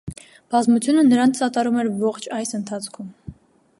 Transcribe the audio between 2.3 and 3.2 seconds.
այս ընթացքում։